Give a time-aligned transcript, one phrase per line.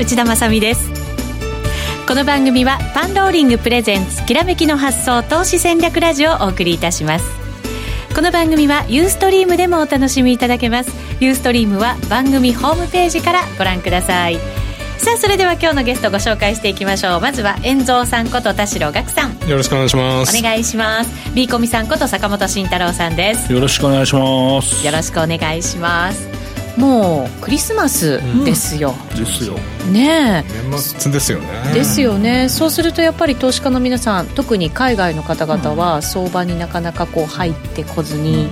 [0.00, 0.90] 内田まさです。
[2.06, 7.24] この番組はパンローリングプレゼンツきらめきの発想投資戦略ラジオをお送りいたします。
[8.14, 10.92] この番組はユーストリームでもお楽しみいただけます。
[11.18, 14.38] ユーストリームは番組ホームページからご覧ください。
[14.98, 17.20] さあそれでは今日のゲストご紹介していきましょう。
[17.20, 19.48] まずは遠蔵さんこと田代岳さん。
[19.48, 20.38] よろしくお願いします。
[20.38, 21.10] お願いします。
[21.34, 23.52] B コミさんこと坂本慎太郎さんです。
[23.52, 24.86] よろしくお願いします。
[24.86, 26.37] よろしくお願いします
[26.78, 29.54] もうクリスマスですよ、うん、ですよ。
[29.92, 31.74] ね年末ですよね。
[31.74, 32.48] ですよね。
[32.48, 38.50] そうするとやっぱり投資家の皆さん特に海外の方々は相場になかなかこう入ってこずに、うん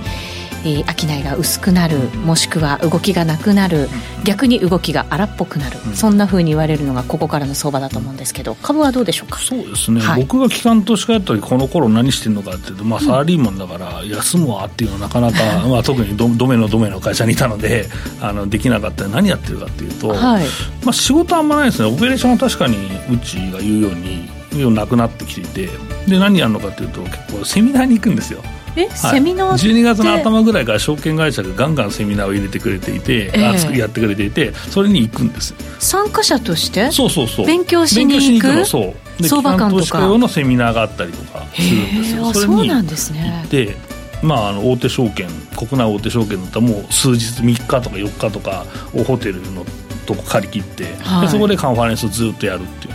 [0.63, 3.89] えー、商いが薄くなるもしくは動きがなくなる
[4.23, 9.39] 逆に動きが荒っぽくなる、うん、そんなふうに言われるのがここからの相場だと思うんですけど株はどうでしょうか？
[9.39, 17.87] そうですね、はい、僕が機関投資家やった時この頃何してるのかっていうと、まあ、サラリーマンだから休むわっていうのはなかなか、まあ、特にドドメのドメの会社にいたので
[18.21, 19.07] あのできなかった。
[19.07, 20.45] 何やってるかっていうと、はい、
[20.83, 21.87] まあ、仕事はあんまないですね。
[21.87, 22.75] オペレーションは確かに
[23.11, 25.69] うちが言うようになくなってきていて
[26.07, 28.41] で何やるのかっていうと結構セミナーに行くんですよ
[28.83, 35.53] え、セミナー12月の頭ぐらいから証券会社がガンガンセミナーを入れてくれていて、えー、やってくれていてそれに行くんです。
[35.79, 36.91] 参加者として？
[36.91, 37.45] そうそうそう。
[37.45, 38.65] 勉強しに行く？
[38.65, 39.21] そう。
[39.21, 40.01] で相場感とか？
[40.01, 42.33] 用のセミナーがあったりとかするんですよ。
[42.33, 43.75] それに行って
[44.23, 49.63] まあ、あの大手証券国内大手証券だったらもう数日3日とか4日とかをホテルの
[50.07, 52.93] とこ借り切って、はい、でそこでカンファレンスをずっとやるっていう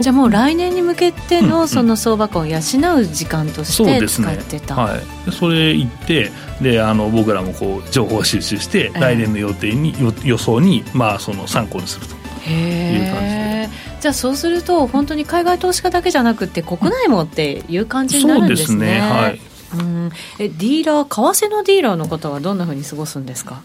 [0.00, 6.30] じゃあもう来年に向けてのその相場感を養う時間として使ってた、うんうん、そ、ねはい、それ行って
[6.60, 9.94] であの僕らもこう情報収集して、来年の予定に
[10.24, 12.14] 予想に、まあ、その参考にすると。
[12.48, 13.68] いう感じで。
[14.00, 18.66] じゃあそうすると本当に海外投資家だけじゃなくて国内もっていう感じになるんですね。
[18.68, 19.00] そうですね。
[19.00, 19.40] はい、
[19.74, 20.10] うん。
[20.38, 23.62] えディーラー為替のディーラーの方はどんなふうに過ごすんですか？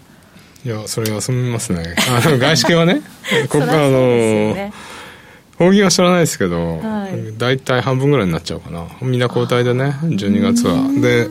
[0.66, 1.96] いやそれ休みますね。
[2.10, 3.02] あの外資系はね
[3.50, 4.72] ここからあの
[5.58, 8.88] 大木は知らないですけど、はい、大体半分ぐらいになっちゃうかな。
[9.02, 10.76] みんな交代でね12月は。
[11.02, 11.30] で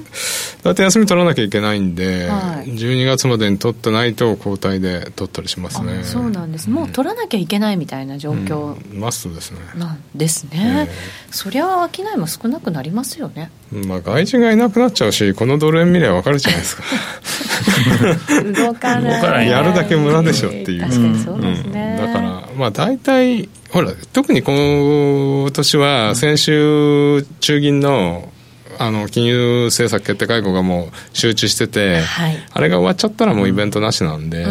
[0.62, 6.03] 大体休み取らなきゃいけないんで、はい、12月までに取ってないと交代で取ったりしますね。
[6.05, 9.59] そうなんです、もう取らなきゃいけないみたいな状況、うん、マストですね。
[9.77, 13.51] なんですね、えー、そりゃ商いも少なくなりますよね。
[13.73, 16.83] まあ外人がいなくなっちゃうしこのドル円見れば分かるじゃないですか。
[18.65, 19.49] 動かない。
[19.51, 20.81] やるだけ無駄でしょっていう。
[20.81, 28.31] 確かにそうですね、うん、だからまあ大体ほら特に今年は先週中銀の
[28.79, 34.43] あの金融政策決定会合がもう集中してて、はい、あれが終わっちゃったらもうイベントなしなんで。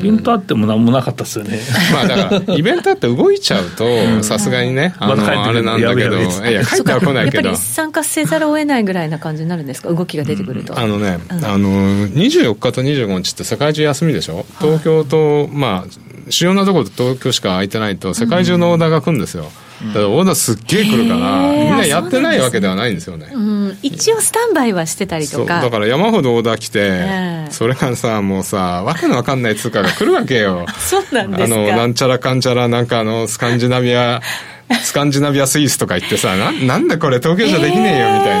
[0.00, 1.60] イベントあっても何もなかったですよね。
[1.92, 7.48] まあだから、イベントあって動いちゃうと、さすがにね、あの、あれなんだけど、いや、帰っては来ないけど。
[7.48, 10.78] やっぱり参加せざるを得ないぐらいな感じになるんですか、動きが出てくると。
[10.78, 14.46] あのね、あの、24日と25日って世界中休みでしょ？
[14.58, 19.50] 東京と、まあ、主要なところと東京しか空いてないと、世界中のオーダーが来るんですよ。
[19.88, 23.30] だからオーダーすっげえ来るから、みんなやってないわけではないんですよね。
[23.32, 25.62] うん、一応スタンバイはしてたりとか。
[25.62, 30.66] だから山ほどオーダー来て、それがさ、もうさ、わけのわかんない通貨が来るわけよ。
[30.78, 34.20] そうなんですかあの、なんちゃらかんちゃら、なんかあの、スカンジナビア、
[34.82, 38.40] スカンジナビアスイスとか言ってさ、ななんだこれ東京じゃできねえよみたい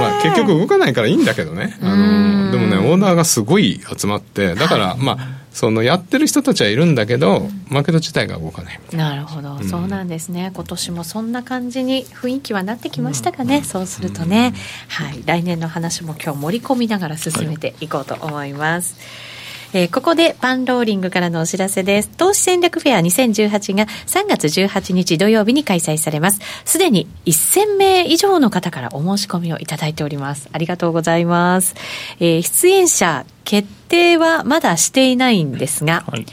[0.00, 1.76] まあ結局動かないからいいんだけどね。
[1.82, 9.16] あの、でもね、オーダーがすごい集まって、だから、まあ、そのやってる人たちはいるんだけど、マーケット自体が動かないな。
[9.16, 10.52] るほど、うん、そうなんですね。
[10.54, 14.54] 今年もそんな感じに雰囲気はなってきましたかね、うん、そうするとね、
[15.00, 15.22] うん、はい。
[15.26, 19.29] 来年の話も今日盛り込みながら進めていこうと思います、はい
[19.72, 22.08] えー、ここでパンローリングからのお知らせです。
[22.10, 26.40] 投資戦略フェア2018が3月18日土曜日に開催されます。
[26.64, 30.48] すでに1000名以上の方からお申し込みをいただいております。
[30.52, 31.74] ありがとうございます。
[32.18, 36.26] えー、出演者決定はまだしていないんですが、はい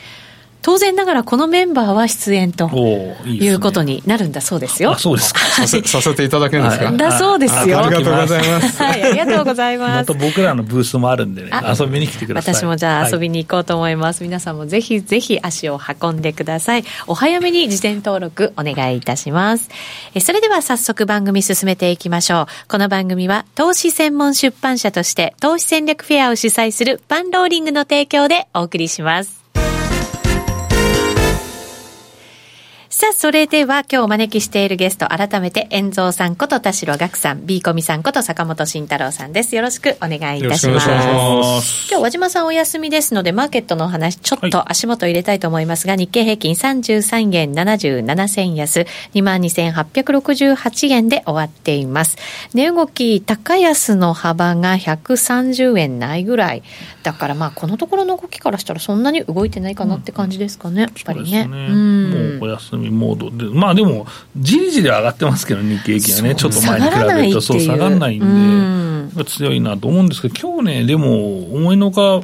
[0.67, 2.67] 当然ながらこのメンバーは出演と
[3.25, 4.89] いうことになるんだそうですよ。
[4.91, 5.39] いいすね、そうですか。
[5.39, 7.79] させさせていただけるんですか、だそうですよ。
[7.79, 8.83] ありがとうございます。
[8.83, 10.11] はい、ありがとうございます。
[10.11, 12.53] また僕らのブースもあるんでね、遊びに来てください。
[12.53, 14.19] 私もじゃあ遊びに行こうと思います。
[14.19, 16.83] はい、皆さんもぜひぜひ足を運んでください。
[17.07, 19.69] お早めに事前登録お願いいたします。
[20.15, 22.67] えそれでは早速番組進めていきましょう。
[22.67, 29.46] この番組は投資専門出版社として投資戦略フェアを主催するパンローリングの提供でお送りします。
[32.97, 39.55] ささあ、それでは今日お招きしているゲスト、改めて、遠蔵さんこと田代岳さん、ビーコミさんこと坂本慎太郎さんです。
[39.55, 40.89] よろしくお願いいたします。
[40.89, 52.17] ます今日、和島さんお休みですので、マーケットのお話、ちょっと足元入れたいと思いますが、はい、日経平均33円77銭安、22,868円で終わっています。
[52.55, 56.63] 値動き、高安の幅が130円ないぐらい。
[57.03, 61.45] だからまあ、このところの動きからしたらそんなに動いてないかなって感じですかね、やっぱりね。
[61.45, 64.07] ねうん、もうお休みモードで、まあでも、
[64.37, 72.21] じりじり上がってますけど、日経平均はね、ちょっと前に比べると、そう、下がらないんで、強いなと思うんですけど、今日ね、でも、思いのか、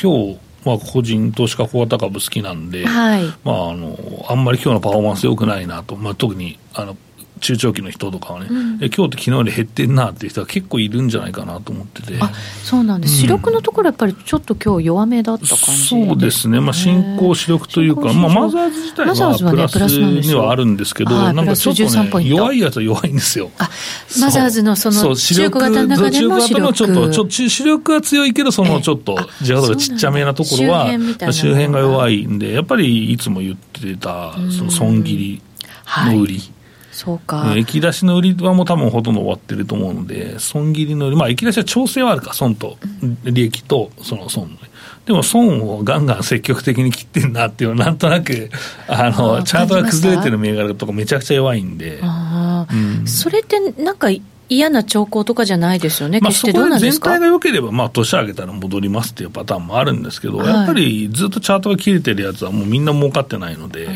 [0.00, 6.96] 今日まあ、個人投資家小型株好きなんで、はい、まあ、あのあんまり今日のパフォーマンス良くないなと、まあ、特にあの
[7.40, 12.14] 中長期の人とかはね、うん、え今日って昨日より減ってんなっていう人は結構いるんじゃないかなと思ってて。
[12.20, 12.30] あ
[12.62, 21.76] そうなんです、主力のところ、やっぱりちょっと今日弱めだった感じ、ね、そうですね、まあ、新興主力というか、まあ、マザーズ自体はプラスにはあるんですけど、なんかちょっ
[22.10, 23.50] と、ね、弱いやつは弱いんですよ。
[23.58, 23.70] あ
[24.20, 26.72] マザーズのその主力型の中でも主力。
[26.72, 30.86] ちょっとちょ主力は強いけど、そのちょっと、じゃあちっちゃめなところは、
[31.32, 31.84] 周辺が。
[31.84, 35.42] 弱いんで、やっぱりいつも言ってた、その損切り
[36.06, 36.34] の売り。
[36.34, 36.53] はい
[37.04, 37.52] そうか。
[37.56, 42.78] 液出しの売りはもう多分ほとんど終わってると思うので、損切りの売り、まあ、液出しは調整はあるか、損と、
[43.24, 44.58] 利益とその損。
[45.04, 48.48] でも損をガンガン積極的に切ってんなっていうなんとなく、
[48.88, 52.00] あの、チャートが崩れてる銘柄とかめちゃくちゃ弱いんで。
[52.00, 54.08] うん、それってなんか
[54.48, 57.10] 嫌な兆候とかじゃないですよね、まあ、決してどうなんですか？
[57.10, 63.88] 全体が良ければ、まあ、年上げたら戻りますっていうパターンもあるんですけど、はい、やっぱりずっとチャートが切れてるやつは、もうみんな儲かってないので。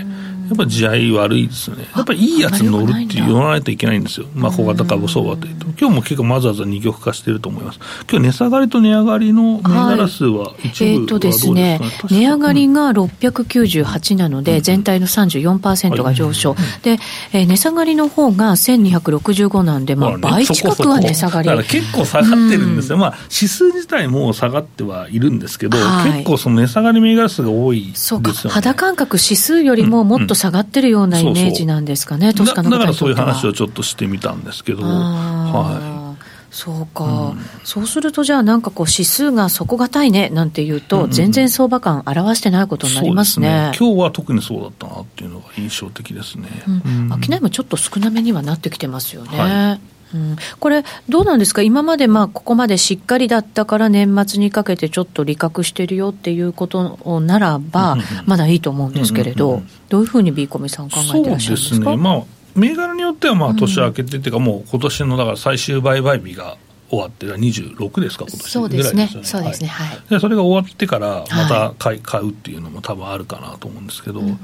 [0.49, 1.87] やっぱり地合い悪いですよね。
[1.95, 4.27] やっぱりいいやつに乗るって言わないといけないんですよ。
[4.35, 5.67] まあ小型株相場というと。
[5.79, 7.79] 今日も結構わざわざ二極化してると思います。
[8.11, 11.81] 今日値下がりと値上がりの銘柄数は一部はどうですか、はい、えっ、とですね、
[12.11, 16.55] 値上がりが698なので、うん、全体の34%が上昇。
[16.55, 16.99] はい、で、
[17.33, 21.49] えー、値下がりの方が1265なんで、まあ倍近くは値下がり。
[21.49, 22.97] だから結構下がってるんですよ。
[22.97, 28.33] うん、まあ指数自体も下がってはいるんですけど、はい、結構その値下がり銘柄数が多いですよね。
[28.33, 28.55] そうか。
[28.55, 36.17] 肌感覚指数よりももっと下がってるようなイメージなんですかね、投資家のだからそういう話をちょっとしてみたんですけど、は
[36.51, 43.49] い、そうか、うん、そうすると、じゃあ、なんかこう、指数が底堅いねなんていうと、うん全然相場感表してないことになりますね。
[43.49, 43.77] ね。
[43.79, 46.49] 今日は特にそうだったなっていうのが印象的ですね。
[46.67, 49.39] うん、商いもちょっと少なめにはなってきてますよね。
[49.39, 49.81] はい
[50.15, 61.75] うん、これ、どうなんですか、今までまあここまでしっかりだったから年末にかけてちょっと利確してるよっていうことならば、まだいいと思うんですけれど、どういうふうにビーコミさん考えてらっしゃるんですか？
[61.75, 61.97] そうですね。
[61.99, 62.23] まあ
[62.55, 66.57] 銘柄によってはまあ年明けてっていうか、もう今年のだから最終売買日が
[66.89, 74.41] 終わって26ですか、今年そうですね、そうですね、はい、でそれが終わってからまた買い,、買うっていうのも多分あるかなと思うんですけど、うん。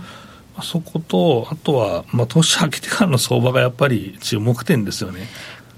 [0.63, 5.27] そこと、あとは、まあ、年明けてからの相場がやっぱり注目点ですよね。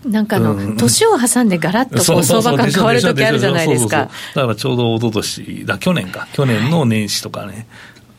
[0.06, 4.10] なんかあの、年を挟んでガラッとこう相場感変わる時あるじゃないですか。
[4.34, 7.66] だからちょうど一昨年だ、去年か、去年の年始とかね、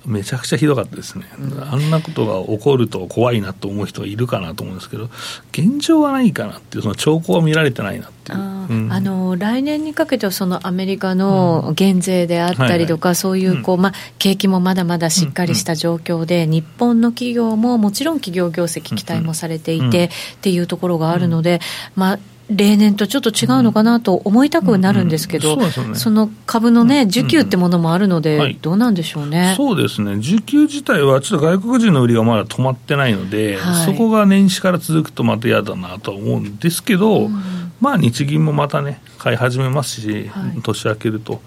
[0.05, 1.25] めちゃくちゃひどかったですね、
[1.69, 5.09] あんなことが起こると怖いなと思う人はいるかなと思うんですけど、
[5.51, 8.56] 現状はないかなっていう、その兆候は見られてないなっていう。
[8.69, 20.09] あ、うん、あの来年にかけては、そのアメリカの減税であったりとか、そういうこう、まあ、景気もまだまだしっかりした状況で、日本の企業ももちろん企業業績期待もされていて、っ
[20.41, 21.59] ていうところがあるので、
[21.95, 22.19] まあ、
[22.49, 25.57] 例年とちょっと違うのかなと思いたくなるんですけど、
[25.95, 41.41] その株のね、需給ってものもあるので、どうなんでしょうね、そうですね、需給自体は、ちょっと外国人の売りがまだ止まってないので、はい、そこが年始から続くとまた嫌だなとは思うんですけど、うん、まあ、日銀もまたね、買い始めますし、はい、年明けると。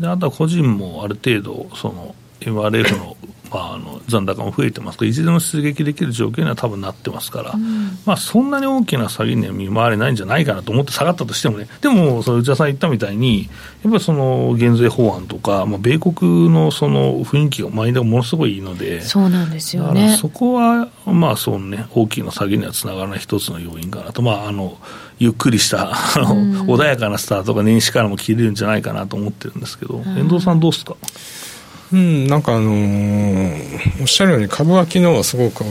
[0.00, 3.16] であとは個人もある程度、その MRF の
[3.50, 4.98] まあ、あの残高も増えてます。
[4.98, 13.44] から、いつでも出撃できる状況には多分なってますから、うん、まあ、そんなに大きな詐欺には見舞われないんじゃないかなと思って下がったとしてもね、でも、その内田さん言ったみたいに、
[13.84, 20.16] やっぱりその減税法案とか、まあ、米国のその雰囲気が、マインドがものすごいいいので、そうなんですよね。
[20.20, 24.22] そこは、まあそうね、大きな詐欺にはつながらない一つの要因かなと。
[24.22, 24.76] まああの
[25.18, 30.96] ゆっくりしたあの、うん、穏やかなスタートが年始からも切れるんじゃないかなと思ってるんですけど、遠藤さんどうですか？
[31.92, 35.64] うん、なんかあのー、おっしゃるように株は昨日はすごく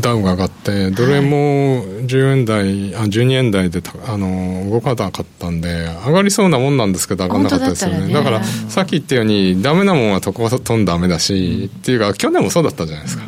[0.00, 13.24] ダウが上がってどれも10円台、あ12円台であのー、動かなかったんで上がりそうなもんなんですけど上がらなかったですよね、ね、だからさっき言ったようにダメなもんはとことんダメだし、っていうか去年もそうだったじゃないですか。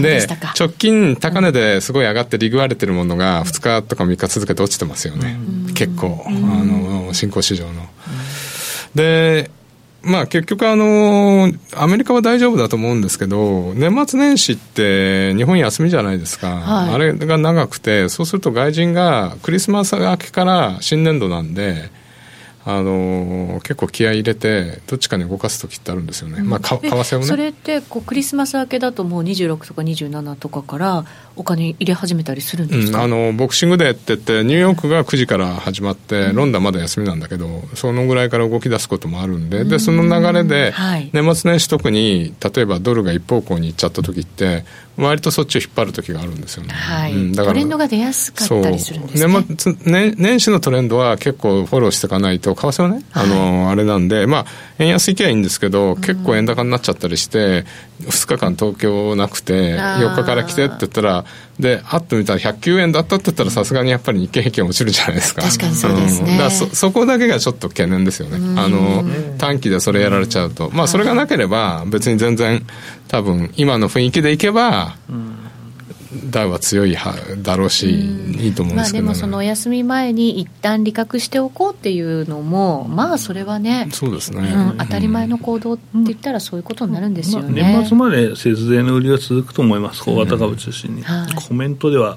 [0.00, 0.26] で
[0.58, 5.36] 直近高値ですごい上がって利食われてるものが2日とか3日続けて落ちてますよね、
[5.74, 7.86] 結構あの新興市場の。
[8.94, 9.50] で
[10.02, 16.56] まあ結局あの、アメリカは大丈夫だと思うんですけど、年末年始って日本休みじゃないですか。
[16.56, 21.90] はい、あれが長くて、そうすると外人がクリスマス明けから新年度なんで、
[22.64, 27.26] あの結構気合い入れてどっちかに動かす時ってあるんですよね、うん、まあ、為替をね。
[27.26, 31.04] それってこうクリスマス明けだともう26とか27とかから
[31.34, 40.72] お金入れ始めたりするんですか、うん、あのボクシングデーって言ってニューヨークが9時から始まって、うん、ロンドンまだ休みなんだけどそのぐらいから動き出すこともあるんででその流れで、
[41.12, 44.64] 年末年始特に例えばドルが一方向に行っちゃった時って
[44.96, 47.54] 割とそっちを引っ張る時があるんですよね、はい、うん、だから。
[47.54, 49.32] トレンドが出やすかったりするんですね。
[49.32, 54.46] 年末年年始のトレンドは結構フォローしていかないと為替はね、あの、はい、あれなんでまあ
[54.82, 57.64] 円安いけばいいんですけど結構円高になっちゃったりして、
[58.00, 61.24] 2日間東京なくて4日から来てって言ったら
[61.58, 65.42] であっと見たら109円だったって言ったらさすがにやっぱり日経平均落ちるじゃないですか。
[65.42, 68.60] 確かにそうですね、うん、だそそこだけがちょっと懸念ですよね。
[68.60, 69.04] あの
[69.38, 70.70] 短期でそれやられちゃうと。
[70.70, 72.66] まあそれがなければ別に全然
[73.08, 75.31] 多分今の雰囲気でいけば、うん
[76.30, 76.96] ダウは強い
[77.42, 90.02] だろうし、いいと思うんですけど、ね、まあ、でもそのお休み前に一旦利確しておこうっていうのもまあそれはねそうですね、うん、当たり前の行動って言ったらそういうことになるんですよね、まあ、年末まで節税の売りは続くと思います。
[90.02, 92.16] 小型株中心に、はい、コメントでは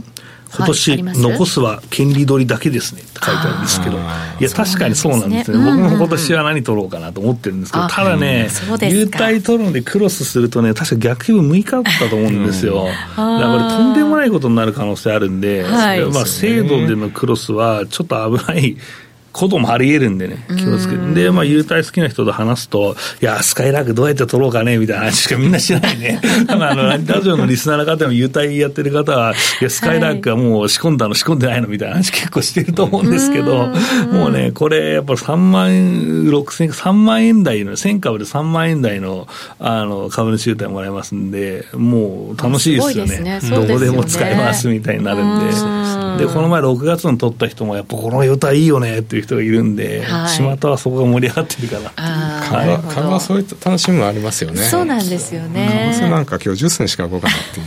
[0.56, 4.00] 今年残すは権利取りだけですねって書いてあるんですけど、い
[4.44, 8.48] や、確かにそうなんですね、僕も今年は何取ろうかなと思ってるんですけど、ただね、
[8.90, 15.66] 優待取るのでクロスするとね、確か逆分6日あったと思うんですよ、だからとんでもないことになる可能性あるんで、
[16.14, 18.78] まあ、制度でのクロスはちょっと危ない
[19.36, 21.14] こともあり得るんでね、気をつけて。
[21.14, 26.22] で、まあ、優待好きな人と話すと、いや、スカイラークどうやって取ろうかね、みたいな話しかみんなしないね。
[26.48, 33.68] だから、あの、ラジオのリスナーの方も優待やってる方は、いや、スカイラークはもう仕込んだの仕込んでないのみたいな話結構してると思うんですけど、
[34.10, 39.28] もうね、これ、やっぱ3万円、6千、3万円台の、1000株で3万円台の、
[39.60, 43.20] あの、株主優待もらえますんで、もう楽しいですよね。
[43.20, 46.26] ねどこでも使えますみたいになるんで。
[46.26, 51.92] で、この前6月に取った人も、やっぱこの優待いいよねっていう人がいるんで、はい、島田はそこが盛り上がってるから。
[52.94, 54.62] 株はそういった楽しみもありますよね。
[54.64, 55.94] そうなんですよね。
[55.96, 57.64] 為替なんか今日10銭しか動かないってい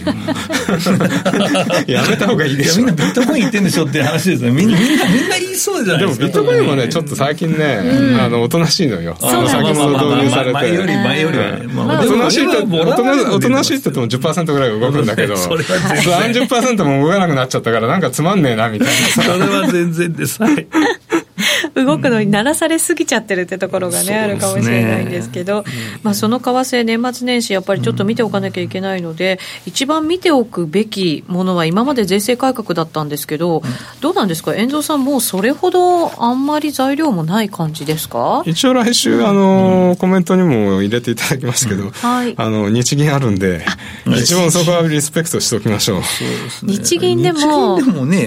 [1.87, 1.93] う。
[1.93, 2.85] やめた方がいいでしょ。
[2.85, 4.51] みんなビットコイン言ってんでしょっていう話ですね。
[4.51, 6.27] みんな、みんな、みんな言いそうじゃないですか。
[6.27, 9.17] でもビットコインもね、ちょっと最近ね、あの、おとなしいのよ。
[9.21, 9.33] 先
[9.75, 10.53] ほど導入されて。
[10.53, 11.67] 前より、前よりはね。
[12.05, 18.95] おとなしいって、おとなしいって言っても10%ぐらい動くんだけど、30%も動かなくなっちゃったから、なんかつまんねえな、みたいな。
[19.23, 20.43] それは全然です。
[20.43, 20.67] はい。
[21.85, 25.65] 動くのに鳴らされすぎちゃってるってところがね、あるかもしれないんですけど、
[26.03, 33.63] まあ、その為替、年末年始、やっぱりちょっと見ておかなきゃいけないので、一番見ておくべきものは、今まで税制改革だったんですけど、
[34.01, 38.43] どうなんですか、遠藤さん、もうそれほどあんまり材料もない感じですか？
[38.47, 43.65] 一応、来週、あのコメントにも入れていただきますけど、はい、あの日銀あるんで、
[44.07, 46.03] 一番そこはリスペクトしておきましょう。
[46.63, 47.79] 日銀でも、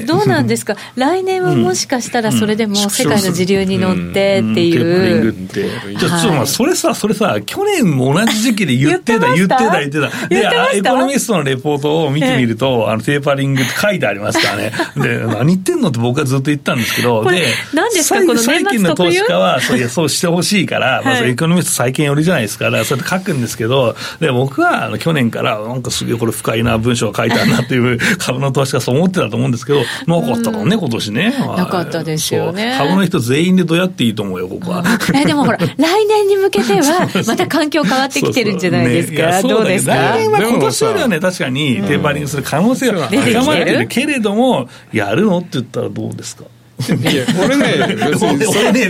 [0.07, 5.27] どうなんですか、来年はもしかしたらそれでも世界の時流に乗ってっていう。
[5.27, 10.27] うん、じゃあ、ちょっとまあ、それさ、それさ、去年も同じ時期で 言ってた、言ってた、言ってた？
[10.27, 14.73] で、エコノミストのレポートを見てみると、あの、テーパリングって書いてありますからね。
[14.95, 31.33] で、 何言ってんのって僕はずっと言ったんですけど、で、何ですか、この最近の投資家は、そういや、 そうしてほしいから、まあ、エコノミスト再建寄りじゃないですから、そうやって書くんですけど、で、僕は、あの、去年から、なんかすげえこれ深いな文章が書いてあるなっていう株の投資家そう思ってたと思うんですけど、なかったかもね、今年ね。
[31.57, 32.75] なかったですよね。
[32.77, 34.83] 株の人全員でどうやっていいと思うよ、ここは。
[35.15, 39.93] えでもほら、来年に向けては、 また環境変わってきてるんじゃないですか、どうですか？
[39.95, 45.37] 来年は今年よりはね、確かにテーパリングする可能性が高まってるけれども、やるの？
[45.39, 46.43] って言ったらどうですか？
[46.89, 48.87] いや、俺ね、 別にそれね、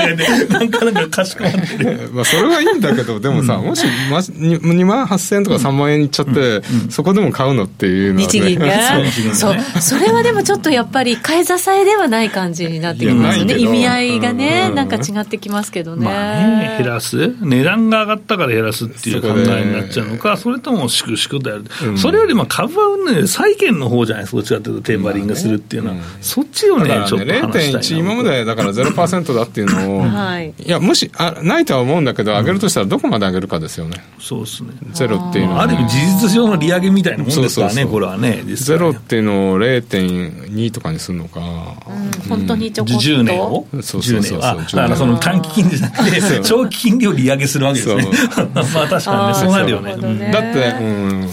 [0.50, 2.10] なんかなんかかしこまってる。
[2.13, 8.67] まあ、それはいいんだけど、でもさ、もし、ま、2万8000円とか3万円いっちゃって、そこでも買うのっていうのは、日銀が
[9.33, 13.57] そう、それはでもちょっとやっぱり、買い支えではない感じになってきますよね。
[13.57, 16.05] 意味合いがね、なんか違ってきますけどね。
[16.05, 17.33] まあ減らす。
[17.41, 21.65] 値段が上がったから減らすっていう考えになっちゃうのか、それとも粛々とやる。
[21.98, 25.95] それよりも株はね、債券の方じゃないですか、どっちかというと、テーマリングするっていうのは。
[26.21, 27.80] そっちをね、ちょっと話したい。
[27.89, 34.03] 今までだから0%だっていうのを、 はい、いや、もしあないとは思うんだけど、上げるとしたらどこまで上げるかですよね。
[34.19, 34.69] そうですね。
[34.93, 35.63] ゼロっていうのは。
[35.63, 38.43] ある意味、事実上の利上げみたいなもんですからね、これはね。
[38.47, 41.39] ゼロっていうのを0.2とかにするのか。
[41.39, 43.01] うん、本当にちょこっと。
[43.01, 43.65] 10年を？
[43.81, 44.39] そうそうそう。
[44.39, 48.07] だからその短期金利じゃなくて、長期金利を利上げするわけですね。
[48.53, 50.31] まあ確かにね、そうなるよね。
[50.31, 51.29] だって、うん。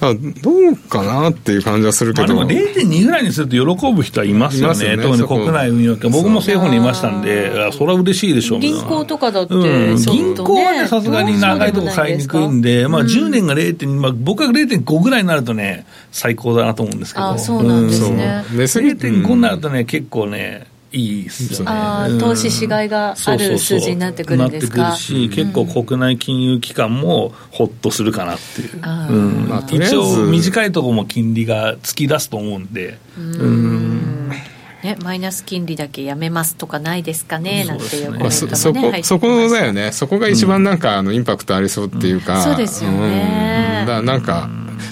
[0.00, 8.60] どうかなっていう感じはするけど、まあ、でも0.2ぐらいにすると喜ぶ人はいますよね、よね特に国内運用僕も政府にいましたんで、それは嬉しいでしょう。
[8.60, 18.44] 銀行とかだって、うん、銀行はね、さすがに長いとこ買いにくいんで、まあ、10年が0.2、まあ、僕は0.5ぐらいになるとね、最高だなと思うんですけど、あそうなんですね。
[18.52, 21.64] うん、0.5になるとね、結構ね、いいっすよね。
[21.68, 24.76] あ投資しがいがある数字になってくるんですか？
[24.78, 28.74] なってくるし、結構国内金融機関もほっとするかなっていう。
[28.74, 29.48] うん。
[29.48, 32.98] まあ、一応短いところも金利が突き出すと思うんで。
[33.18, 34.30] うん。
[34.84, 37.64] ね、マイナス金利だけやめますとかないですかね？
[37.64, 38.54] なんていうコメントも、ね、そこ
[39.02, 39.90] そこだよね。
[39.90, 44.48] そこが一番なんか、あのインパクトありそうっていうか、そうですよね、だなんか、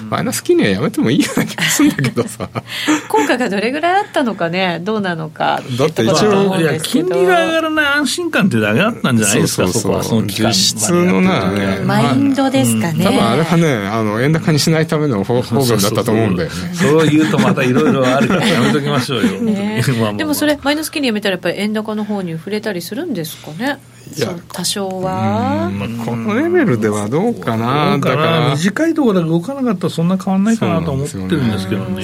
[0.09, 2.49] マイナス金利はやめてもいいような気がするんだけどさ。
[3.09, 5.61] 効果がどれぐらいあったのかねどうなのか。
[5.77, 16.55] だって一応いや金利が上がらない安心感ってだけだったんじゃないですかそこはその実質のな、ね、マインドですかね、多分あれはねあの円高にしないための方法だったと思うんだよね。
[16.73, 19.81] そう言うとまたいろいろあるからやめときましょうよ、ね、
[20.17, 23.79] でもそれマイナス金利やめたらやっぱり円高の方に触れたりするんですかね
[24.51, 27.97] 多少は、まあ、このレベルではどうかな。
[27.97, 32.03] だから短いところで動かなかったらそんな変わんないかなと思ってるんですけどね。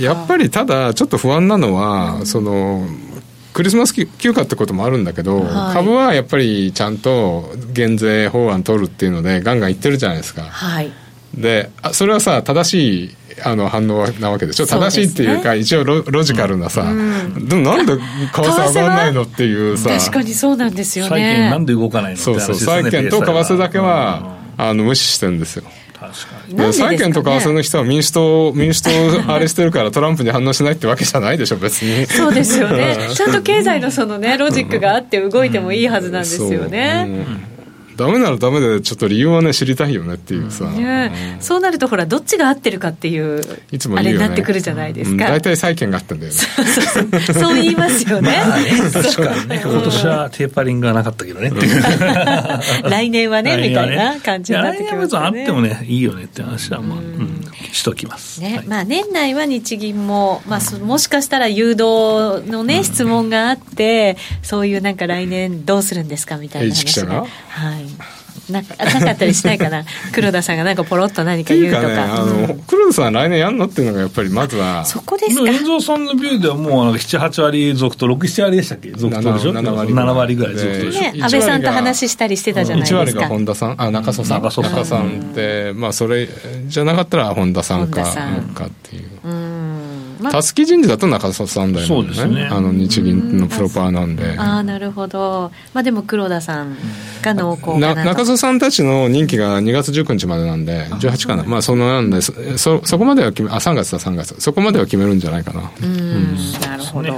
[0.00, 2.86] やっぱりただちょっと不安なのは、その
[3.58, 10.92] クリスマス休暇ってこともあるんだけど、はい、株はやっぱりちゃんと減税法案取るっていうのでガンガンいってるじゃないですか、はい、
[11.34, 18.00] でそれはさ正しいあの反応なわけでしょ、正しいっていうか、一応ロロジカルなさ、うん、でもなんで為
[18.32, 21.10] 替上がらないのっていうさ、確かにそうなんですよね。
[21.10, 25.64] 債券なんで動かないのそうそう、債券と為替だけは、あの無視してるんですよ。
[25.98, 26.12] 確
[26.56, 26.72] かに。
[26.72, 32.06] 債券と為替の人は民主党、 民主党あれしてるからトランプに反応しないってわけじゃないでしょ、別に。
[32.06, 32.96] そうですよね。
[33.14, 37.06] ちゃんと経済のそのね、ロジックがあって動いてもいいはずなんですよね。
[37.06, 37.10] う
[37.54, 37.57] ん
[37.98, 40.76] ダメならダメでちょっと理由はね知りたいよねっていうさ、うん。
[40.76, 45.26] うん、そうなるとほらどっちが合ってるかっていういつも、ね、あれになってくるじゃないですか。
[45.26, 46.38] 大体、うん、債券があったんだよね。
[46.38, 47.34] そうそうそう。
[47.34, 48.30] そう言いますよね。
[48.46, 49.60] まあね確かにね。
[49.64, 51.48] 今年はテーパリングがなかったけどね。
[51.48, 51.82] っていう
[52.88, 53.68] 来年はね。
[53.68, 55.20] みたいな感じになってきますね。
[55.20, 57.37] あってもねいいよねって話はまあ、うん
[57.72, 67.24] しときます、ね、はい、まあ、年内は日銀も、まあ、もしかしたら誘導のね、質問があってそういうなんか来年どうするんですかみたいな話が。
[67.48, 68.17] はい
[68.50, 69.84] ななかったりしないかな？
[70.12, 75.50] 黒田さんがなんかポロッと何か言うとか、ね、あの、うん、黒田さん来年やんのっていうのがやっぱりまずはそこですか？
[75.50, 82.96] 遠藤さんのビューではもう78割続と67割でしたっけ続投でしょ？7, 割 ,7 割ぐらい続投でしょ、ね、安倍さんと話したりしてたじゃないですか。
[82.96, 83.74] 1割が本田さん？
[83.78, 84.42] あ中曽さん。
[84.42, 85.08] 中曽さん。
[85.08, 86.28] ってまあそれ
[86.66, 88.02] じゃなかったら本田さんか
[88.54, 89.08] かっていう
[90.18, 91.88] たすき人事だと中曽さんだよね。
[91.88, 92.46] そうですね。
[92.50, 94.38] あの日銀のプロパーなんで。
[94.38, 95.50] ああなるほど。
[95.74, 96.76] まあでも黒田さん
[97.22, 101.44] が濃厚な中曽さんたちの任期が2月19日までなんで18かな。
[101.44, 104.34] まあそのなんでそそこまでは決めあ3月だ3月。
[104.40, 105.70] そこまでは決めるんじゃないかな。
[105.82, 107.12] うんなるほど、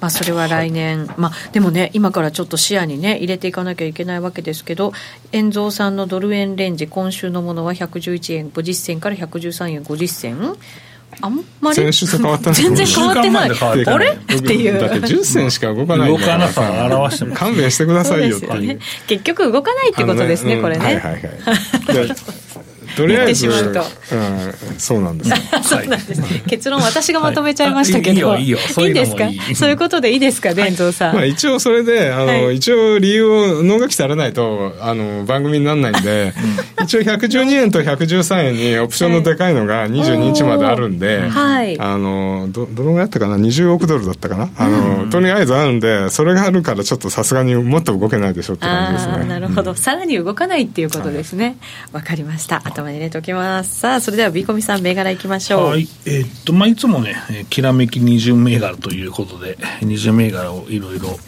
[0.00, 4.92] まあ、それは来年、まあ、でもね、今からちょっと視野にね、入れていかなきゃいけないわけですけど、
[5.32, 10.56] 円蔵さんのドル円レンジ、今週のものは111円50銭から113円50銭。
[11.22, 13.50] あんまり先週と変わった全然変わってない。
[13.50, 14.10] あれ？
[14.12, 14.80] っていう。
[14.80, 21.22] だって10銭しか動かない動かなさを表しても勘弁してくださいよっていう、ね、結局動かないってことですね、ねこれね、はいはいはい
[22.96, 23.54] とりあえず、うん、
[24.78, 25.30] そうなんです。
[25.68, 26.22] そうなんです。
[26.46, 29.24] 結論私がまとめちゃいましたけど、いいいいですか？
[29.54, 31.14] そういうことでいいですか、伝蔵さん。
[31.14, 36.32] まあ一応それで、あの、一応理由を能書きされないと、あの、番組にならないんで、
[36.82, 41.78] 一応112円と113円にオプションのでかいのが22日まであるんで、はい。
[41.80, 44.48] あの、ど、どのぐらいだったかな ?20 億ドルだったかな？
[44.56, 49.24] あの、とりあえずあるんで、それがあるからちょっとさすがにもっと動けないでしょって感じですね。
[49.26, 49.74] なるほど。
[49.74, 51.56] さらに動かないっていうことですね。
[51.92, 52.62] わかりました。
[52.80, 53.80] 頭に入れておきます。
[53.80, 55.64] さあそれではビーコミさん銘柄いきましょう。
[55.66, 55.88] はい。
[56.06, 57.16] えー、っとまあいつもね
[57.50, 61.18] きらめき二重銘柄ということで二重銘柄をいろいろ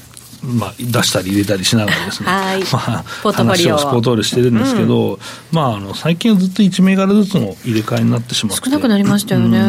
[0.45, 2.61] まあ、出したり入れたりしながらですね、はい。
[2.65, 3.77] まあ、ポートフォリオ。
[3.77, 5.19] ポートフォリオしてるんですけど、うん、
[5.53, 9.61] まあ、あの最近はずっと1銘柄ずつの入れ替えになってしまって少なくなりましたよね、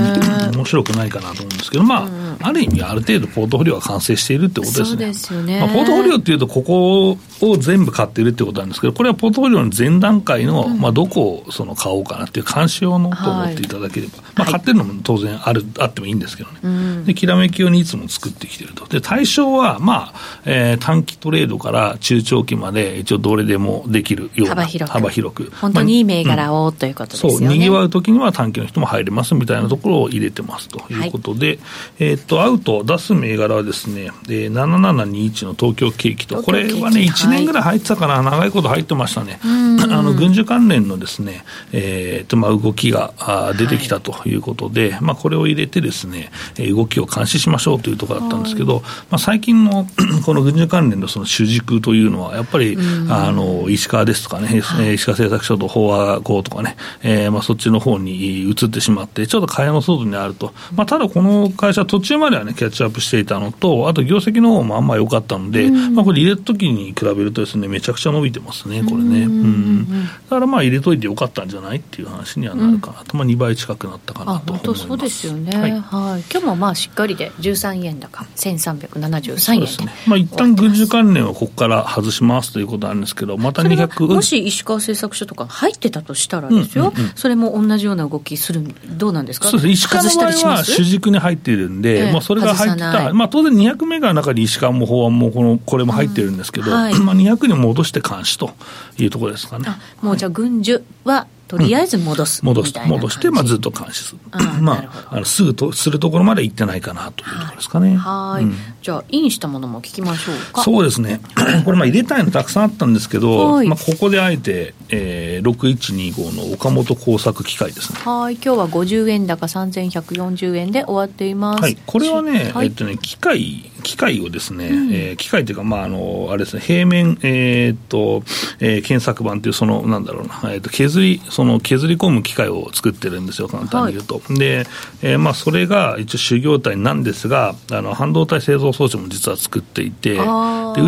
[0.51, 4.85] 面白くないかなと思うんですけど、まあ、うん、ある意味ある程度ポートフォリオは完成しているってことですね。
[4.87, 7.19] そうですよね、まあ、ポートフォリオっていうとここ
[7.51, 18.87] を全部買ってるってことなんですけどこれはポートフォリオの前段階の、うん、まあ、どこをその買おうかなっていう監視用のと思っていただければ、はい、まあ、買ってるのも当然あるあってもいいんですけどね、できらめき用にいつも作ってきてると。
[18.87, 24.93] で対象はまあ、えー、短期トレードから中長期まで一応どれでもできるような幅広く。
[24.93, 25.51] 幅広く。
[25.55, 27.37] 本当にいい銘柄を、まあ、ということですよね。
[27.37, 31.59] そうにぎわう時には短期の人も入れますみたいなところを入れてますということで、はい、
[31.99, 36.41] えっとアウト出す銘柄はですね、えー、7721の東京景気と。
[36.43, 39.39] これはね1年ぐらい入ってたから、長いこと入ってましたね。
[39.43, 43.13] あの軍需関連のですね、えーとまあ、動きが
[43.57, 49.87] 出てきたということで、はい、まあ、これを入れてですね、動きを監視しましょうというところだったんですけど、まあ、最近の
[50.25, 52.77] この軍需関連のその主軸というのは、やっぱり、
[53.09, 69.23] あの石川ですとかね、はい、石川製作所と飽和工とかね、えーまあ、そっちの方に移ってしまって、ちょっと蚊帳の外にあると、まあ、ただこの会社、途中まではね、キャッチアップしていたのと、あと業績の方もあんま良かったので、まあ、これ入れた時に比べるとですね、めちゃくちゃ伸びてますね、これね。
[69.23, 69.87] うん
[70.29, 74.87] だからまあ入れといてよかったんじゃないっていう話にはなるかなと、まあ、2倍近くなったかなと思います。
[74.87, 79.67] そうですよね、はい、はい、今日もまあしっかりで13円高、1373円で。
[79.67, 89.47] すね、まあ一旦軍需関連はここから外しますということなんですけど、また200もし石川製作所とか入ってたとしたらですよ、それも同じような動きする、どうなんですか？
[89.47, 96.77] そうです石川の場合は主軸に入っているんで、えー、まあ、それが入ってた、まあ、当然200メガの中に石川も法案もこのこれも入ってるんですけど、うん。
[96.77, 98.51] はい、まあ、200に戻して監視と
[98.97, 99.67] いうところですかね。
[100.01, 104.19] もうじゃあ軍需はとりあえず戻す、うん、戻す戻して、まあ、ずっと監視する、
[104.61, 107.95] まあ、あのすぐとするところまで行ってないかなというところですかね。
[107.95, 110.61] はい、うん、じゃあ、インしたものも聞きましょうか。
[110.61, 111.21] そうですね、
[111.63, 117.99] これ、まあ入れたいのたくさんあったんですけど、まあ、ここであえて、えー、6125の岡本工作機械ですね。
[118.03, 121.61] はい今日は50円高3140円で終わっています。
[121.61, 128.23] はい、これはね、はい、えっとね、機械、機械をですね、うん、えー、機械というか、まあ、あの、あれですね、平面、えー、っと、
[128.59, 134.15] えー、検索版という、その、なんだろうな、えー、っと、削り、その、削り込む機械を作ってるんですよ、簡単に言うと。
[134.15, 134.65] はい、で、
[135.01, 140.25] えー、まあ、それが一応主業態なんですが、あの、半導体製造装置も実は作っていて、で、売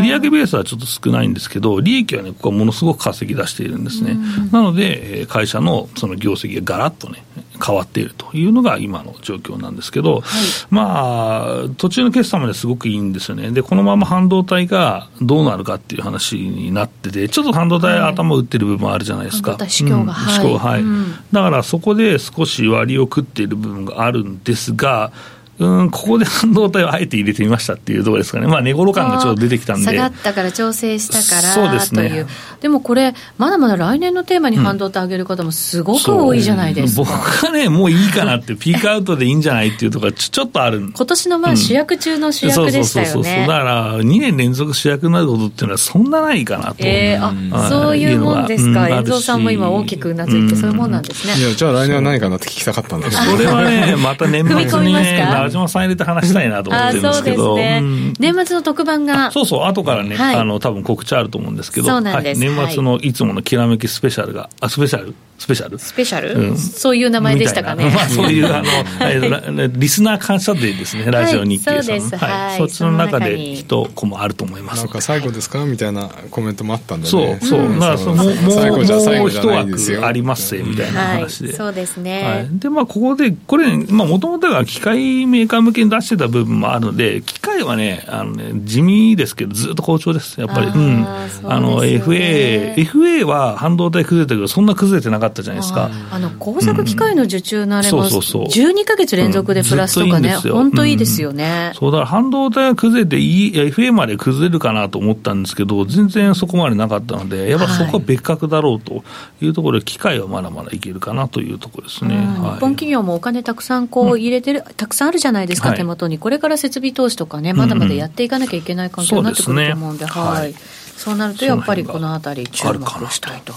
[0.08, 4.18] 上ベースはちょっと少ないんですけど、利益はね、ここはものすごく稼ぎ出しているんですね。
[4.52, 7.24] なので、会社のその業績がガラッとね、
[7.64, 10.24] 変わっているというのが今の状況なんですけど、はい、
[10.70, 13.52] まあ、途中の決算まですごくいいんですよね。
[13.52, 19.54] で、このまま半導体がどうなるかっていう話になってて、ちょっと半導体頭打ってる部分あるじゃないですか。
[19.54, 25.12] はい、市況が、うん、はい、うん、だからそこで少し割を食っている部分があるんですが、
[25.58, 32.28] うん、ここで半導体をあえて入れてみましたっていうところですかね、まあ、値頃感がちょっと出てきたんで、下がったから調整したからそうです、ね、という、
[32.60, 40.92] でもこれ、まだまだ来年のテーマに半導体上げる方もすごく多いじゃないですか、うん、僕はね、もういいかなって、 ピークアウトでいいんじゃないっていうところちょちょっとある。
[40.94, 51.34] 今年のまあ主役中の主役でしたよね、そうそうそうだから2年連続主役になることっていうのは、そんなないかなと、えー、あそういうもんですか、遠藤さんも今、大きくうなずいて、そういうもんなんですね。
[51.38, 57.80] いやじゃあ来年は何かなって聞きたかったんですそれはね、また年末にね、中島さん入れて話したいなと思ってるんですけど、ね。
[57.82, 59.32] うん、年末の特番が。
[59.32, 65.14] そうそう後からね、はい、あの多分告知あると思うんですけど、はい、年末のいつものきらめきスペシャルがあスペシャル？
[65.46, 65.78] スペシャル？
[65.78, 67.86] スペシャル、うん、そういう名前でしたかね。
[67.94, 74.80] まあ、そういうあの、リスナー感謝デーですね、ラジオ日経さん、はい、はい、そっちの中で一コマあると思います。
[74.80, 75.64] なんか最後ですか？
[75.66, 77.46] みたいなコメントもあったんで、ね、そう。
[77.48, 82.24] そう、だからそのもうもう一枠ありますみたいな話で、そうですね。
[82.24, 90.42] はい、でまあここでこれまあもともとが機械メーカー向けに出してた部分もあるので、機械はねあのね地味ですけどずっと好調です。
[90.42, 90.68] やっぱり。
[90.68, 91.06] うん。
[91.44, 95.90] あの FA FA は半導体崩れたけどそんな崩れてなかったじゃないですか。
[96.12, 109.04] あの工作機械の受注のあれも、12か月連続でプラスとかね、本当いいですよね、そうだから半導体が崩れて、FA まで崩れるかなと思ったんですけど、全然そこまでなかったので、やっぱそこは別格だろうと
[109.42, 120.56] いうところで、機械はまだまだいけるかなというところですね、日本企業もお金たくさんこう入れてる、たくさんあるじゃないですか、手元に、これから設備投資とかね、まだまだやっていかなきゃいけない環境になってくると思うんで、はい。
[120.98, 122.80] そうなるとやっぱりこのあたり注目
[123.12, 123.56] したいとい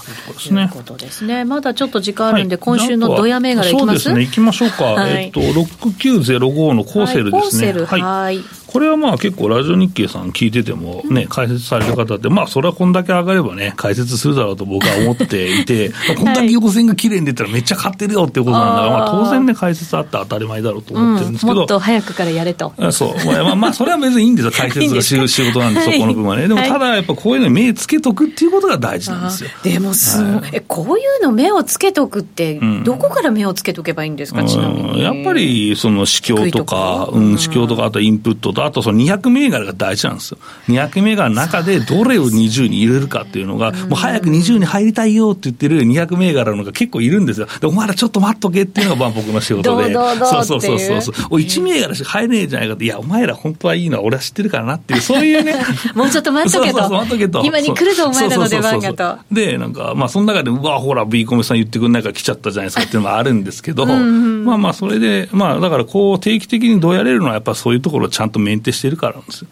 [0.65, 1.45] うことですね。
[1.45, 3.85] まだちょっと時間あるんで、今週のドヤ銘柄いきます？
[3.85, 4.83] そうですね、いきましょうか。
[4.83, 7.73] はい、えっと、6905のコーセルですね。
[7.73, 8.01] はい。
[8.01, 8.39] はい
[8.71, 21.57] これはまあ結構ラジオ日経さん聞いててもね、解説される方って、まあそれはこんだけ上がればね、解説するだろうと僕は思っていて、 こんだけ横線が綺麗に出たらめっちゃ買ってるよっていうことなんだから、まあ当然ね、解説あって当たり前だろうと思ってるんですけど。
[21.57, 22.71] もっと早くからやれと。
[22.91, 23.25] そう。
[23.25, 26.47] まあまあそれは別にいいんですよ、解説が 仕事なんですよ、この分はね。
[26.47, 29.49] でもただやっぱこういうの目つけとくっていうことが大事なんですよ。
[29.63, 35.01] でもすごい、え、こういうの目をつけとくって、どこから目をつけとけばいいんですか、ちなみに。
[35.01, 40.37] やっぱりその市況とか、うん、市況とか、あとインプットと、あとその200銘柄が大事なんですよ。
[40.67, 47.47] 200銘柄の中でどれを20に入れるかっていうのが、もう早く20に入りたいよって言ってる200銘柄のが結構いるんですよ。
[47.61, 49.93] で、お前らちょっと待っとけっていうのがまあ僕の仕事で。
[49.93, 51.15] そうそうそうそうそう。
[51.31, 55.55] お1銘柄しか入れねえじゃないかって、いや、お前ら本当はいいのは俺は知ってるからなっていう、そういうね。
[55.95, 56.79] もうちょっと待っとけと。
[56.79, 57.41] そうそう待っとけと。
[57.45, 59.17] 今に来るぞ、お前らの出番がと。
[59.31, 69.47] で、なんか、まあその中で、うわ、ほら、ビーコメさん言ってくんないから来ちゃったじゃないですかっていうのもあるんですけど、まあまあそれで、まあだからこう定期的にどうやれるのはやっぱそういうところをちゃんとメンテしてるからなんですよ。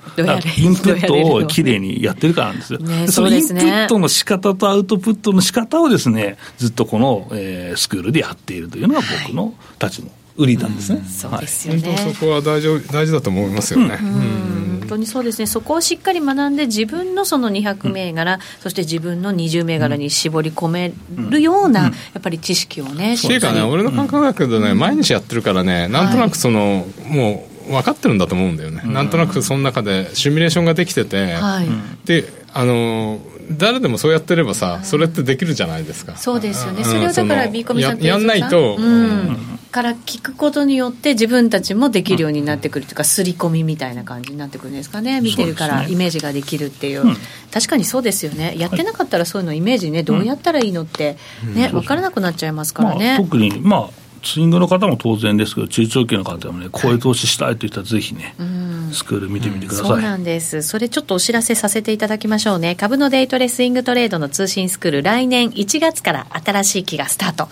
[0.57, 2.79] インプットをきれいにやってるからなんですよ。
[2.79, 10.07] ね、そのインプットの仕方とアウトプットの仕方をですね、ずっとこの、えー、スクールでやっているというのが僕の立場。
[10.37, 31.67] 売りなんですね、うん、そうですよね、はい、そこは大丈大事だと思いますよね、本当にそうですねそこをしっかり学んで自分のその200銘柄、うん、そして自分の20銘柄に絞り込めるような、やっぱり知識をねっていうかね俺の感覚だけどね、毎日やってるからねなんとなくその、もう分かってるんだと思うんだよね、なんとなくその中でシミュレーションができてて、はい、
[32.05, 33.19] であの
[33.51, 36.17] 誰でもそうやってればさ、それってできるじゃないですか。
[36.17, 36.83] そうですよね。
[36.83, 39.37] それをだから B コミさんやんないと、うん、
[39.71, 45.21] から聞くことによって自分たちもできるようになってくるというか、刷り込みみたいな感じになってくるんですかね。
[45.21, 47.03] 見てるからイメージができるっていう。
[47.51, 48.55] 確かにそうですよね。
[48.57, 51.17] やってなかったらそういうのイメージね、どうやったらいいのって
[51.53, 53.17] ね、分からなくなっちゃいますからね。
[53.17, 56.95] 特にまあスイングの方も当然ですけど、中長期の方もね、こうい。
[56.95, 58.35] う投資したいといったら、ぜひね、
[58.93, 67.49] スクール見てみてください、そうなんです、それちょっとお知らせさせていただきましょうね、株のデイトレスイングトレードの通信スクール、来年1月から新しい期がスタート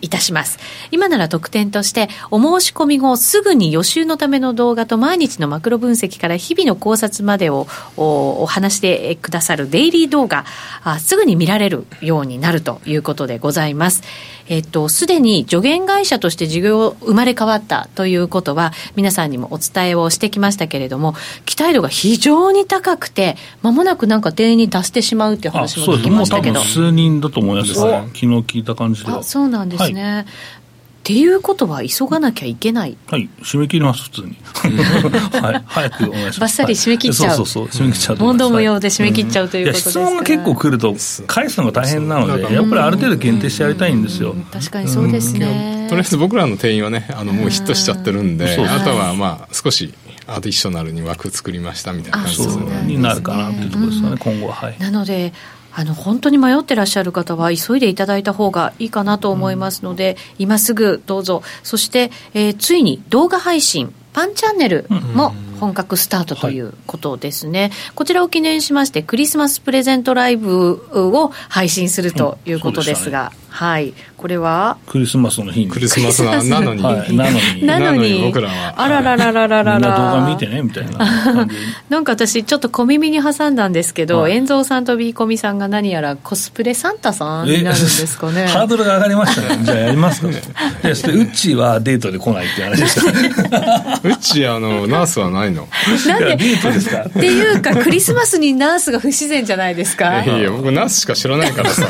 [0.00, 0.08] い。
[0.08, 0.58] たします。
[0.90, 10.44] 今なら特典として、お申し込み後、すぐに予習のための動画と毎日のマクロ分析から日々の考察までをおお話してくださるデイリー動画
[10.82, 14.02] あ、すぐに見られるようになるということでございます。
[14.48, 26.60] えっと、すでに助言会社として事業生まれ変わったということは、皆さんにもお伝えをしてきましたけれども、期待度が非常に高くて、まもなくなんか定員に達してしまうっていう話も聞きましたけど。
[26.60, 28.08] 数人だと思いますね。
[28.14, 29.22] 昨日聞いた感じでは。
[29.22, 30.02] そうなんですね。
[30.02, 30.22] はい。
[30.22, 32.98] っていうことは急がなきゃいけない。
[33.06, 33.28] はい。
[33.40, 34.36] 締め切ります普通に。
[35.40, 35.62] はい。
[35.64, 36.40] 早くお願いします。
[36.40, 37.86] ばっさり締め切っちゃう、そうそうそう。
[37.86, 39.82] 締め切っちゃう問答無用で締め切っちゃうということで。
[39.84, 40.96] す質問が結構来ると
[41.28, 49.94] 返すのが大変なのでやっぱりある程度限定してやりたいんですよ、確かにそうですね、とりあえず僕らの定員はねあのもうヒットしちゃってるんで、あとはまあ少し
[50.26, 52.82] アディショナルに枠作りましたみたいな感じですね。
[52.82, 54.54] になるかなっていうところですかね、今後は。
[54.54, 54.78] はい。
[54.78, 55.32] なので
[55.78, 61.42] あの本当に迷ってらっしゃる方は急いでいただいた方がいいかなと思いますので、うん、今すぐどうぞ。
[61.62, 73.94] そして、えー、ついに動画配信パンチャンネルも本格スタートということですね、はい、こちらを記念しましてクリスマスプレゼントライブを配信するということですが、うんはい。
[74.18, 74.76] これは？
[74.86, 75.70] クリスマスの日に。
[75.70, 77.66] クリスマスなのに、はい、なのに。
[77.66, 78.20] なのに。
[78.20, 78.74] 僕らは。
[78.76, 79.80] あららららららら。
[79.80, 81.48] 動画見てねみたいな
[81.88, 88.46] なんか私ちょっと小耳に挟んだんですけど、はい、遠蔵さんとビーコミさんが何やらコスプレサンタさんになるんですかね。
[88.46, 89.60] ハードルが上がりましたね。
[89.64, 90.28] じゃあやりますか。
[90.28, 93.08] ねウッチーはデートで来ないって話ですか
[94.04, 95.68] ウッチーあのナースはないの。
[96.06, 96.36] なんで？
[96.36, 100.24] デートですかっていうかクリスマスにナースが不自然じゃないですか？
[100.24, 101.86] いやいや僕ナースしか知らないからさ。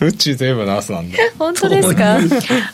[0.00, 1.18] ウッチーといえばナースなんで。
[1.38, 2.18] 本当ですか？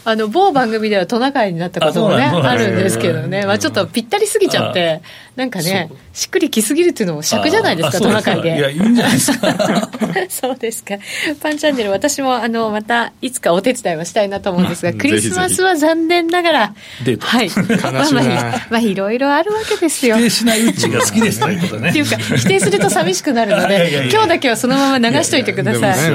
[0.04, 5.02] あの某番組ではトナカイになったこともねあるんですけどね、まあ、ちょっとぴったりすぎちゃって
[5.34, 9.88] なんかねしっくりきすぎるっていうのも尺じゃないですかトナカイでいやいいんじゃないですか。
[10.28, 10.96] そうですか。
[11.40, 16.74] パンチャンネル私もあのまたいつかお手伝いはしたいなと思うんですがクリスマスは残念ながら
[17.20, 17.50] はい。
[17.50, 20.16] まあまあいろいろあるわけですよ。
[20.16, 26.12] 否定しないうちが好きですということねっていうか否定すると寂しくなるので今日だけはそのまま流しといてください。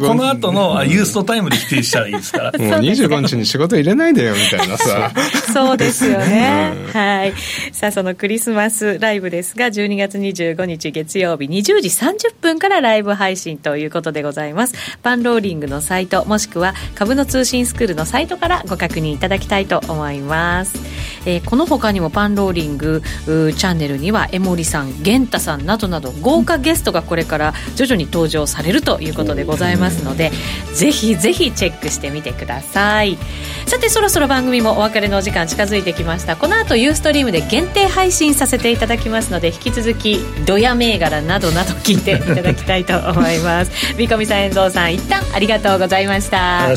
[0.00, 2.52] この後のユーストタイムで否定したらいいですから。
[2.52, 5.12] もう25日に仕事入れないでよみたいなさ。
[5.52, 7.34] そうですよね、うん、はい。
[7.72, 14.74] さあそのクリスマスライブですが12月25日月曜日20時30分からライブ配信ということでございます。
[15.02, 20.93] パンローリングのサイトもしくは株の通信スクールのサイトからご確認いただきたいと思います、
[21.26, 30.30] えー、この他にもパンローリングチャンネルには江森さん源太さんなどなど豪華ゲストがこれから徐々に登場されるということでございますので
[30.74, 33.18] ぜひぜひチェックしてみてください。
[33.66, 36.36] さてそろそろ番組もお別れのお時間近づいてきました。
[36.36, 43.70] この後ユーストリームで限定配信させていただきますので引き続きドヤ銘柄などなど聞いていただきたいと思います。
[43.96, 46.68] 三上さん遠藤さん一旦ありがとうございました。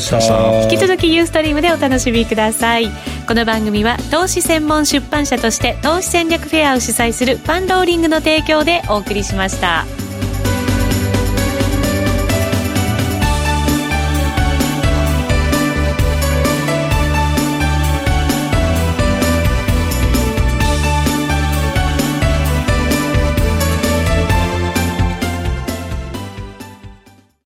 [0.62, 2.90] 引き続きユーストリームでお楽しみください。
[3.26, 10.07] この番組は投資専門出版社として投資戦略フェアを主催するファンローリングの提供でお送りしました。